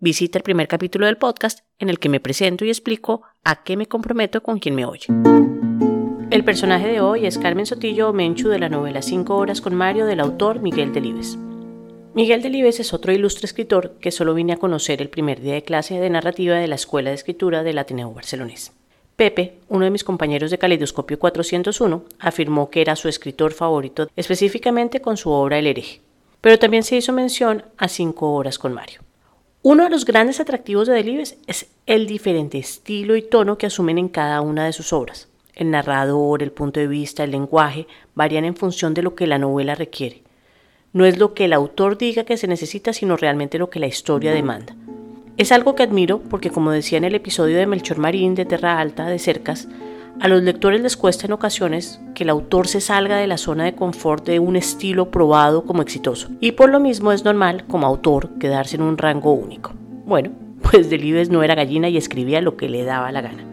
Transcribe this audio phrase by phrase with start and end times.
[0.00, 3.76] visita el primer capítulo del podcast en el que me presento y explico a qué
[3.76, 5.06] me comprometo con quien me oye.
[6.30, 10.06] El personaje de hoy es Carmen Sotillo Menchu de la novela Cinco horas con Mario
[10.06, 11.38] del autor Miguel Delibes.
[12.14, 15.62] Miguel Delibes es otro ilustre escritor que solo vine a conocer el primer día de
[15.62, 18.72] clase de narrativa de la Escuela de Escritura del Ateneo Barcelonés.
[19.16, 25.00] Pepe, uno de mis compañeros de Caleidoscopio 401, afirmó que era su escritor favorito, específicamente
[25.00, 26.00] con su obra El hereje.
[26.40, 29.00] Pero también se hizo mención a Cinco horas con Mario.
[29.62, 33.98] Uno de los grandes atractivos de Delibes es el diferente estilo y tono que asumen
[33.98, 35.28] en cada una de sus obras.
[35.52, 39.38] El narrador, el punto de vista, el lenguaje varían en función de lo que la
[39.38, 40.22] novela requiere.
[40.92, 43.88] No es lo que el autor diga que se necesita, sino realmente lo que la
[43.88, 44.76] historia demanda.
[45.36, 48.78] Es algo que admiro porque, como decía en el episodio de Melchor Marín de Terra
[48.78, 49.66] Alta de Cercas,
[50.20, 53.64] a los lectores les cuesta en ocasiones que el autor se salga de la zona
[53.64, 57.86] de confort de un estilo probado como exitoso, y por lo mismo es normal, como
[57.86, 59.74] autor, quedarse en un rango único.
[60.04, 63.44] Bueno, pues Delibes no era gallina y escribía lo que le daba la gana.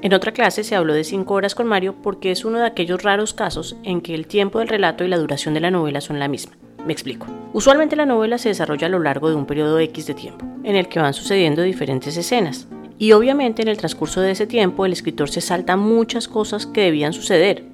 [0.00, 3.02] En otra clase se habló de cinco horas con Mario porque es uno de aquellos
[3.02, 6.18] raros casos en que el tiempo del relato y la duración de la novela son
[6.18, 6.56] la misma.
[6.86, 7.26] Me explico.
[7.54, 10.76] Usualmente la novela se desarrolla a lo largo de un periodo X de tiempo, en
[10.76, 14.92] el que van sucediendo diferentes escenas, y obviamente en el transcurso de ese tiempo el
[14.92, 17.64] escritor se salta muchas cosas que debían suceder,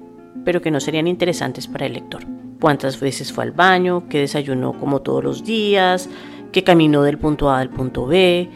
[0.43, 2.23] pero que no serían interesantes para el lector.
[2.59, 6.09] Cuántas veces fue al baño, qué desayunó como todos los días,
[6.51, 8.49] qué caminó del punto A al punto B,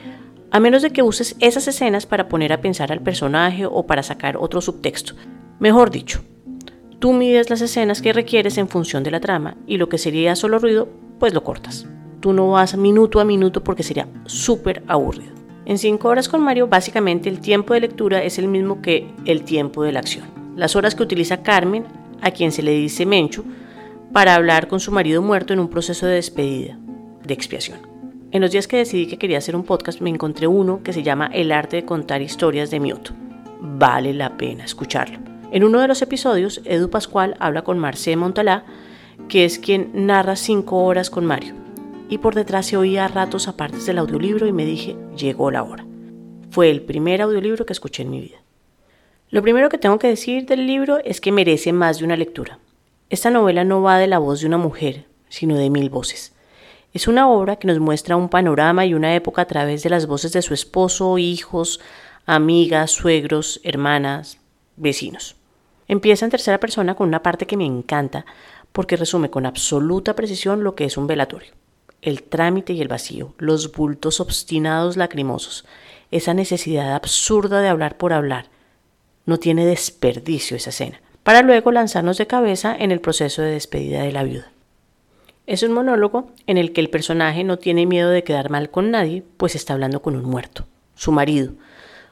[0.52, 4.04] a menos de que uses esas escenas para poner a pensar al personaje o para
[4.04, 5.14] sacar otro subtexto.
[5.60, 6.22] Mejor dicho,
[7.00, 10.36] tú mides las escenas que requieres en función de la trama y lo que sería
[10.36, 10.90] solo ruido,
[11.20, 11.88] pues lo cortas.
[12.20, 15.45] Tú no vas minuto a minuto porque sería súper aburrido.
[15.66, 19.44] En 5 horas con Mario, básicamente el tiempo de lectura es el mismo que el
[19.44, 20.28] tiempo de la acción.
[20.56, 21.86] Las horas que utiliza Carmen,
[22.22, 23.44] a quien se le dice Menchu,
[24.14, 26.78] para hablar con su marido muerto en un proceso de despedida,
[27.24, 27.80] de expiación.
[28.32, 31.02] En los días que decidí que quería hacer un podcast, me encontré uno que se
[31.02, 33.14] llama El arte de contar historias de Mioto.
[33.60, 35.18] Vale la pena escucharlo.
[35.52, 38.66] En uno de los episodios, Edu Pascual habla con Marcé Montalá,
[39.30, 41.65] que es quien narra 5 horas con Mario
[42.10, 45.64] y por detrás se oía a ratos apartes del audiolibro y me dije, llegó la
[45.64, 45.86] hora.
[46.52, 48.38] Fue el primer audiolibro que escuché en mi vida.
[49.30, 52.60] Lo primero que tengo que decir del libro es que merece más de una lectura.
[53.10, 56.34] Esta novela no va de la voz de una mujer, sino de mil voces.
[56.94, 60.06] Es una obra que nos muestra un panorama y una época a través de las
[60.06, 61.82] voces de su esposo, hijos,
[62.26, 64.40] amigas, suegros, hermanas,
[64.78, 65.36] vecinos.
[65.88, 68.26] Empieza en tercera persona con una parte que me encanta
[68.72, 71.54] porque resume con absoluta precisión lo que es un velatorio
[72.02, 75.66] el trámite y el vacío, los bultos obstinados lacrimosos,
[76.12, 78.48] esa necesidad absurda de hablar por hablar.
[79.26, 84.04] No tiene desperdicio esa escena, para luego lanzarnos de cabeza en el proceso de despedida
[84.04, 84.52] de la viuda.
[85.48, 88.92] Es un monólogo en el que el personaje no tiene miedo de quedar mal con
[88.92, 91.54] nadie, pues está hablando con un muerto, su marido,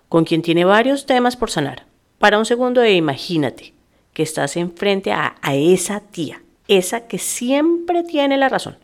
[0.09, 1.85] con quien tiene varios temas por sanar.
[2.19, 3.73] Para un segundo e imagínate
[4.13, 8.77] que estás enfrente a, a esa tía, esa que siempre tiene la razón,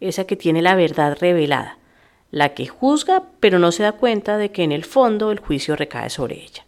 [0.00, 1.78] esa que tiene la verdad revelada,
[2.30, 5.76] la que juzga pero no se da cuenta de que en el fondo el juicio
[5.76, 6.64] recae sobre ella.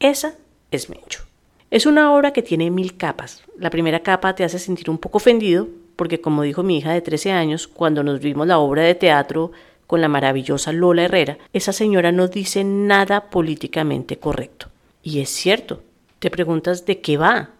[0.00, 0.34] Esa
[0.70, 1.24] es Mencho.
[1.70, 3.42] Es una obra que tiene mil capas.
[3.58, 7.00] La primera capa te hace sentir un poco ofendido porque como dijo mi hija de
[7.00, 9.52] 13 años cuando nos vimos la obra de teatro
[9.86, 14.68] con la maravillosa Lola Herrera, esa señora no dice nada políticamente correcto.
[15.02, 15.82] Y es cierto,
[16.18, 17.50] te preguntas de qué va,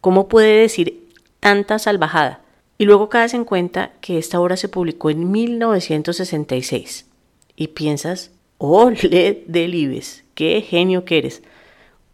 [0.00, 1.08] cómo puede decir
[1.40, 2.40] tanta salvajada.
[2.78, 7.06] Y luego caes en cuenta que esta obra se publicó en 1966.
[7.54, 10.24] Y piensas, ¡ole Delibes!
[10.34, 11.42] ¡Qué genio que eres!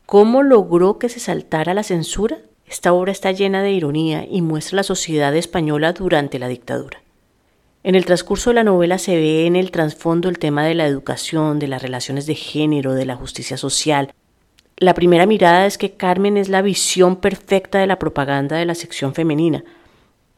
[0.06, 2.38] ¿Cómo logró que se saltara la censura?
[2.66, 7.02] Esta obra está llena de ironía y muestra la sociedad española durante la dictadura.
[7.82, 10.86] En el transcurso de la novela se ve en el trasfondo el tema de la
[10.86, 14.12] educación, de las relaciones de género, de la justicia social.
[14.76, 18.74] La primera mirada es que Carmen es la visión perfecta de la propaganda de la
[18.74, 19.64] sección femenina,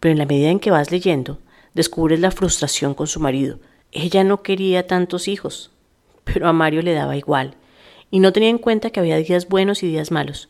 [0.00, 1.38] pero en la medida en que vas leyendo,
[1.74, 3.58] descubres la frustración con su marido.
[3.92, 5.70] Ella no quería tantos hijos,
[6.24, 7.54] pero a Mario le daba igual,
[8.10, 10.48] y no tenía en cuenta que había días buenos y días malos.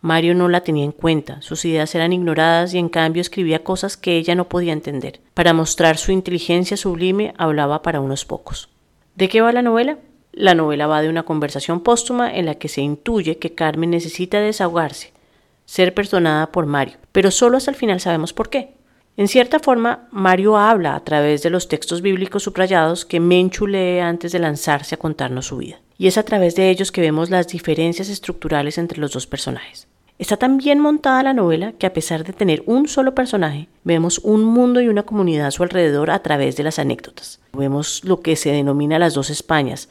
[0.00, 3.96] Mario no la tenía en cuenta, sus ideas eran ignoradas y en cambio escribía cosas
[3.96, 5.20] que ella no podía entender.
[5.34, 8.68] Para mostrar su inteligencia sublime hablaba para unos pocos.
[9.16, 9.98] ¿De qué va la novela?
[10.38, 14.40] la novela va de una conversación póstuma en la que se intuye que Carmen necesita
[14.40, 15.12] desahogarse,
[15.66, 18.77] ser perdonada por Mario, pero solo hasta el final sabemos por qué.
[19.18, 23.98] En cierta forma, Mario habla a través de los textos bíblicos subrayados que Menchu lee
[23.98, 25.80] antes de lanzarse a contarnos su vida.
[25.98, 29.88] Y es a través de ellos que vemos las diferencias estructurales entre los dos personajes.
[30.20, 34.20] Está tan bien montada la novela que a pesar de tener un solo personaje, vemos
[34.20, 37.40] un mundo y una comunidad a su alrededor a través de las anécdotas.
[37.54, 39.88] Vemos lo que se denomina las dos Españas,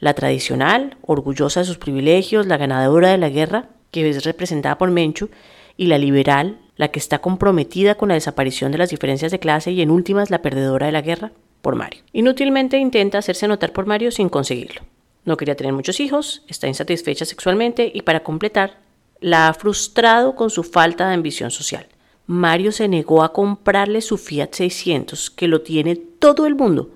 [0.00, 4.90] la tradicional, orgullosa de sus privilegios, la ganadora de la guerra, que es representada por
[4.90, 5.30] Menchu,
[5.78, 9.72] y la liberal, la que está comprometida con la desaparición de las diferencias de clase
[9.72, 11.32] y en últimas la perdedora de la guerra,
[11.62, 12.02] por Mario.
[12.12, 14.82] Inútilmente intenta hacerse notar por Mario sin conseguirlo.
[15.24, 18.78] No quería tener muchos hijos, está insatisfecha sexualmente y para completar,
[19.20, 21.86] la ha frustrado con su falta de ambición social.
[22.26, 26.90] Mario se negó a comprarle su Fiat 600, que lo tiene todo el mundo,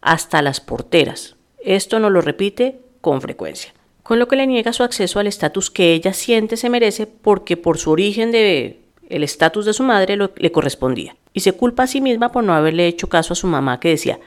[0.00, 1.36] hasta las porteras.
[1.62, 3.72] Esto no lo repite con frecuencia
[4.08, 7.58] con lo que le niega su acceso al estatus que ella siente se merece porque
[7.58, 11.16] por su origen de el estatus de su madre le correspondía.
[11.32, 13.90] Y se culpa a sí misma por no haberle hecho caso a su mamá que
[13.90, 14.18] decía,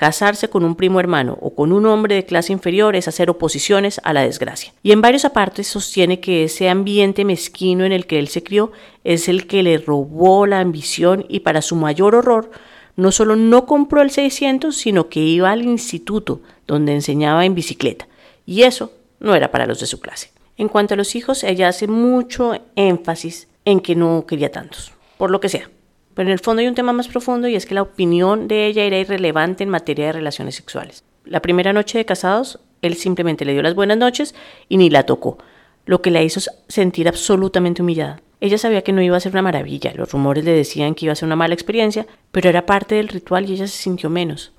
[0.00, 4.00] casarse con un primo hermano o con un hombre de clase inferior es hacer oposiciones
[4.02, 4.72] a la desgracia.
[4.82, 8.72] Y en varios apartes sostiene que ese ambiente mezquino en el que él se crió
[9.04, 12.50] es el que le robó la ambición y para su mayor horror
[12.96, 18.08] no solo no compró el 600, sino que iba al instituto donde enseñaba en bicicleta.
[18.46, 20.30] Y eso no era para los de su clase.
[20.56, 25.30] En cuanto a los hijos, ella hace mucho énfasis en que no quería tantos, por
[25.30, 25.70] lo que sea.
[26.14, 28.66] Pero en el fondo hay un tema más profundo y es que la opinión de
[28.66, 31.04] ella era irrelevante en materia de relaciones sexuales.
[31.24, 34.34] La primera noche de casados, él simplemente le dio las buenas noches
[34.68, 35.38] y ni la tocó,
[35.86, 38.20] lo que la hizo sentir absolutamente humillada.
[38.40, 41.12] Ella sabía que no iba a ser una maravilla, los rumores le decían que iba
[41.12, 44.52] a ser una mala experiencia, pero era parte del ritual y ella se sintió menos.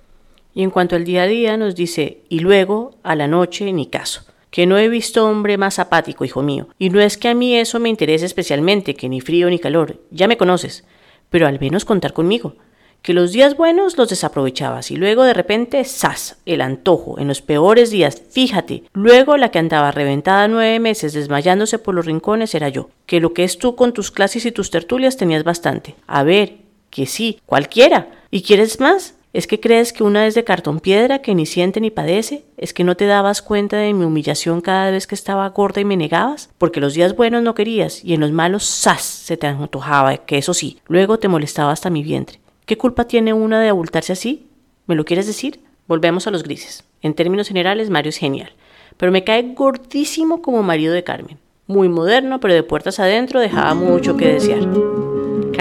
[0.54, 3.88] Y en cuanto al día a día, nos dice, y luego, a la noche, ni
[3.88, 6.68] caso que no he visto hombre más apático, hijo mío.
[6.78, 10.02] Y no es que a mí eso me interese especialmente, que ni frío ni calor,
[10.12, 10.84] ya me conoces,
[11.30, 12.56] pero al menos contar conmigo.
[13.02, 16.38] Que los días buenos los desaprovechabas y luego de repente, ¡zas!
[16.46, 18.84] El antojo, en los peores días, fíjate.
[18.94, 22.90] Luego la que andaba reventada nueve meses desmayándose por los rincones era yo.
[23.08, 25.96] Que lo que es tú con tus clases y tus tertulias tenías bastante.
[26.06, 26.58] A ver,
[26.92, 28.12] que sí, cualquiera.
[28.30, 29.16] ¿Y quieres más?
[29.34, 32.44] ¿Es que crees que una es de cartón piedra que ni siente ni padece?
[32.58, 35.86] ¿Es que no te dabas cuenta de mi humillación cada vez que estaba gorda y
[35.86, 36.50] me negabas?
[36.58, 39.02] Porque los días buenos no querías y en los malos ¡zas!
[39.02, 42.42] se te antojaba, que eso sí, luego te molestaba hasta mi vientre.
[42.66, 44.50] ¿Qué culpa tiene una de abultarse así?
[44.86, 45.62] ¿Me lo quieres decir?
[45.88, 46.84] Volvemos a los grises.
[47.02, 48.52] En términos generales, Mario es genial,
[48.98, 51.40] pero me cae gordísimo como marido de Carmen.
[51.68, 54.68] Muy moderno, pero de puertas adentro dejaba mucho que desear.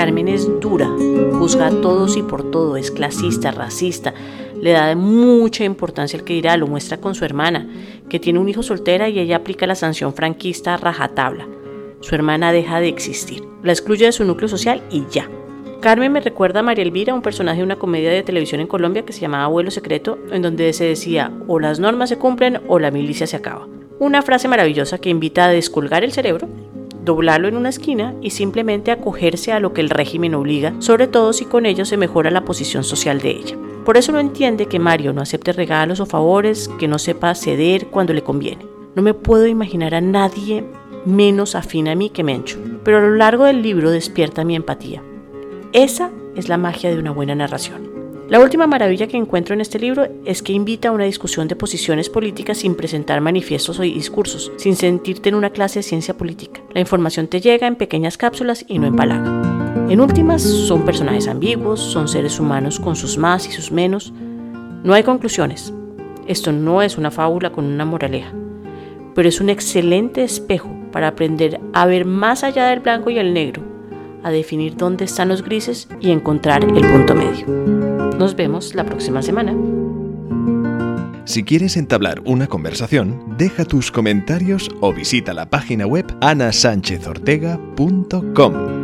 [0.01, 0.89] Carmen es dura,
[1.39, 4.15] juzga a todos y por todo, es clasista, racista,
[4.59, 7.69] le da mucha importancia al que dirá, lo muestra con su hermana,
[8.09, 11.47] que tiene un hijo soltera y ella aplica la sanción franquista a rajatabla.
[12.01, 15.29] Su hermana deja de existir, la excluye de su núcleo social y ya.
[15.83, 19.05] Carmen me recuerda a María Elvira, un personaje de una comedia de televisión en Colombia
[19.05, 22.79] que se llamaba Abuelo Secreto, en donde se decía o las normas se cumplen o
[22.79, 23.69] la milicia se acaba.
[23.99, 26.49] Una frase maravillosa que invita a descolgar el cerebro
[27.05, 31.33] doblarlo en una esquina y simplemente acogerse a lo que el régimen obliga, sobre todo
[31.33, 33.57] si con ello se mejora la posición social de ella.
[33.85, 37.87] Por eso no entiende que Mario no acepte regalos o favores, que no sepa ceder
[37.87, 38.67] cuando le conviene.
[38.95, 40.65] No me puedo imaginar a nadie
[41.05, 45.03] menos afín a mí que Mencho, pero a lo largo del libro despierta mi empatía.
[45.73, 47.90] Esa es la magia de una buena narración.
[48.31, 51.57] La última maravilla que encuentro en este libro es que invita a una discusión de
[51.57, 56.61] posiciones políticas sin presentar manifiestos o discursos, sin sentirte en una clase de ciencia política.
[56.73, 59.87] La información te llega en pequeñas cápsulas y no en palaga.
[59.89, 64.13] En últimas, son personajes ambiguos, son seres humanos con sus más y sus menos.
[64.85, 65.75] No hay conclusiones.
[66.29, 68.33] Esto no es una fábula con una moraleja,
[69.17, 73.35] pero es un excelente espejo para aprender a ver más allá del blanco y el
[73.35, 73.61] negro,
[74.23, 77.80] a definir dónde están los grises y encontrar el punto medio.
[78.21, 79.57] Nos vemos la próxima semana.
[81.25, 88.80] Si quieres entablar una conversación, deja tus comentarios o visita la página web anasanchezortega.com.